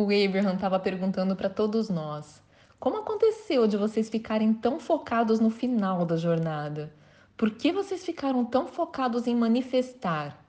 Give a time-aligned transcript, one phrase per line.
[0.00, 2.40] O Abraham estava perguntando para todos nós:
[2.78, 6.94] como aconteceu de vocês ficarem tão focados no final da jornada?
[7.36, 10.40] Por que vocês ficaram tão focados em manifestar?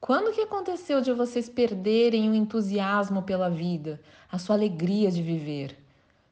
[0.00, 4.00] Quando que aconteceu de vocês perderem o entusiasmo pela vida,
[4.32, 5.83] a sua alegria de viver?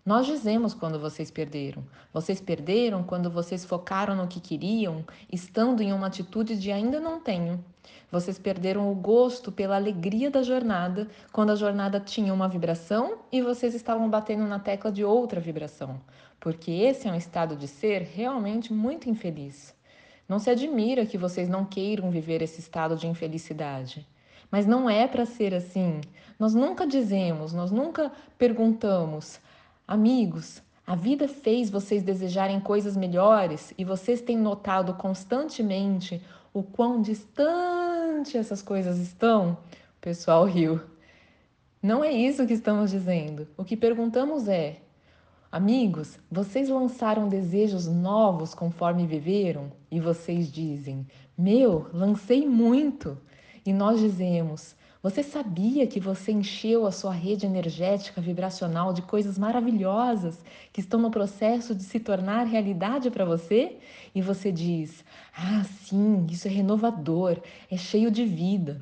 [0.05, 1.85] Nós dizemos quando vocês perderam.
[2.13, 7.21] Vocês perderam quando vocês focaram no que queriam, estando em uma atitude de ainda não
[7.21, 7.65] tenho.
[8.11, 13.41] Vocês perderam o gosto pela alegria da jornada, quando a jornada tinha uma vibração e
[13.41, 16.01] vocês estavam batendo na tecla de outra vibração,
[16.41, 19.73] porque esse é um estado de ser realmente muito infeliz.
[20.29, 24.05] Não se admira que vocês não queiram viver esse estado de infelicidade.
[24.51, 26.01] Mas não é para ser assim.
[26.39, 29.41] Nós nunca dizemos, nós nunca perguntamos
[29.93, 36.19] Amigos, a vida fez vocês desejarem coisas melhores e vocês têm notado constantemente
[36.51, 39.53] o quão distante essas coisas estão?
[39.53, 40.81] O pessoal riu.
[41.83, 43.47] Não é isso que estamos dizendo.
[43.55, 44.79] O que perguntamos é:
[45.51, 49.71] Amigos, vocês lançaram desejos novos conforme viveram?
[49.91, 53.19] E vocês dizem: Meu, lancei muito.
[53.63, 59.37] E nós dizemos: você sabia que você encheu a sua rede energética vibracional de coisas
[59.37, 60.39] maravilhosas
[60.73, 63.79] que estão no processo de se tornar realidade para você?
[64.15, 65.05] E você diz:
[65.37, 68.81] Ah, sim, isso é renovador, é cheio de vida.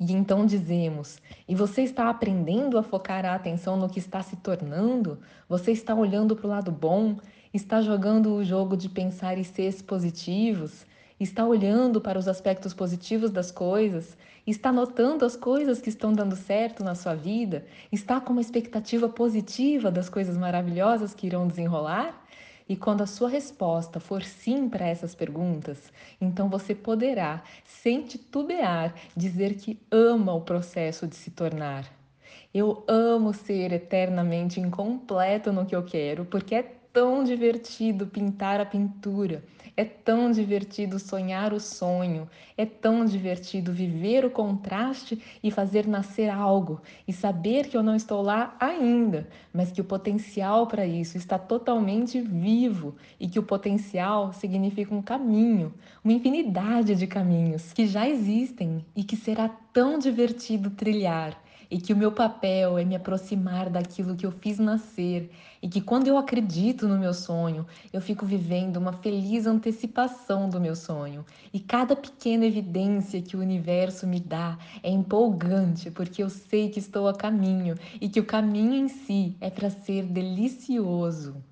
[0.00, 4.36] E então dizemos: e você está aprendendo a focar a atenção no que está se
[4.36, 5.18] tornando?
[5.46, 7.18] Você está olhando para o lado bom?
[7.52, 10.86] Está jogando o jogo de pensar e ser positivos?
[11.22, 16.34] Está olhando para os aspectos positivos das coisas, está notando as coisas que estão dando
[16.34, 22.22] certo na sua vida, está com uma expectativa positiva das coisas maravilhosas que irão desenrolar?
[22.68, 28.94] E quando a sua resposta for sim para essas perguntas, então você poderá, sem titubear,
[29.16, 31.84] dizer que ama o processo de se tornar.
[32.54, 38.66] Eu amo ser eternamente incompleto no que eu quero, porque é tão divertido pintar a
[38.66, 39.42] pintura,
[39.74, 46.28] é tão divertido sonhar o sonho, é tão divertido viver o contraste e fazer nascer
[46.28, 51.16] algo e saber que eu não estou lá ainda, mas que o potencial para isso
[51.16, 55.72] está totalmente vivo e que o potencial significa um caminho,
[56.04, 61.40] uma infinidade de caminhos que já existem e que será tão divertido trilhar
[61.72, 65.30] e que o meu papel é me aproximar daquilo que eu fiz nascer
[65.62, 70.60] e que quando eu acredito no meu sonho, eu fico vivendo uma feliz antecipação do
[70.60, 71.24] meu sonho.
[71.50, 76.78] E cada pequena evidência que o universo me dá é empolgante, porque eu sei que
[76.78, 81.42] estou a caminho e que o caminho em si é para ser delicioso.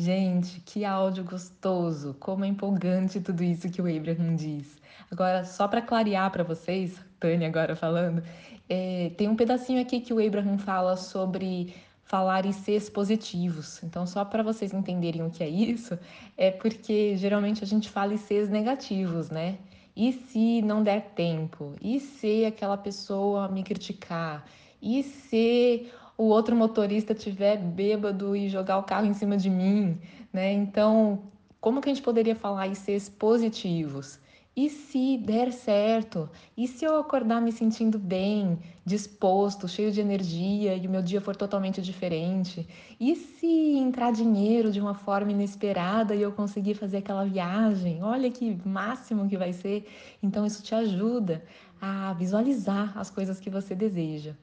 [0.00, 2.16] Gente, que áudio gostoso!
[2.18, 4.78] Como é empolgante tudo isso que o Abraham diz.
[5.10, 8.22] Agora, só para clarear para vocês, Tânia agora falando,
[8.66, 13.82] é, tem um pedacinho aqui que o Abraham fala sobre falar em Cs positivos.
[13.82, 15.98] Então, só para vocês entenderem o que é isso,
[16.34, 19.58] é porque geralmente a gente fala em Cs negativos, né?
[19.94, 21.74] E se não der tempo?
[21.78, 24.46] E se aquela pessoa me criticar?
[24.80, 29.98] E se o outro motorista tiver bêbado e jogar o carro em cima de mim,
[30.30, 30.52] né?
[30.52, 31.22] Então,
[31.58, 34.20] como que a gente poderia falar em Cs positivos?
[34.54, 36.28] E se der certo?
[36.54, 41.22] E se eu acordar me sentindo bem, disposto, cheio de energia e o meu dia
[41.22, 42.68] for totalmente diferente?
[43.00, 48.02] E se entrar dinheiro de uma forma inesperada e eu conseguir fazer aquela viagem?
[48.02, 49.88] Olha que máximo que vai ser.
[50.22, 51.42] Então isso te ajuda
[51.80, 54.34] a visualizar as coisas que você deseja.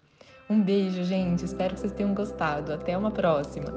[0.49, 1.43] Um beijo, gente.
[1.43, 2.73] Espero que vocês tenham gostado.
[2.73, 3.67] Até uma próxima.